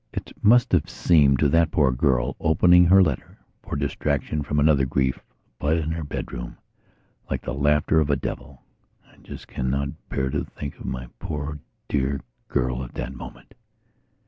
It 0.11 0.31
must 0.43 0.71
have 0.71 0.89
seemed 0.89 1.37
to 1.37 1.49
that 1.49 1.69
poor 1.69 1.91
girl, 1.91 2.35
opening 2.39 2.85
her 2.85 3.03
letter, 3.03 3.37
for 3.61 3.75
distraction 3.75 4.41
from 4.41 4.59
another 4.59 4.83
grief, 4.83 5.19
up 5.61 5.69
in 5.73 5.91
her 5.91 6.03
bedroom, 6.03 6.57
like 7.29 7.43
the 7.43 7.53
laughter 7.53 7.99
of 7.99 8.09
a 8.09 8.15
devil. 8.15 8.63
I 9.05 9.17
just 9.17 9.47
cannot 9.47 9.89
bear 10.09 10.31
to 10.31 10.43
think 10.43 10.79
of 10.79 10.85
my 10.85 11.05
poor 11.19 11.59
dear 11.87 12.19
girl 12.49 12.83
at 12.83 12.95
that 12.95 13.13
moment.... 13.13 13.53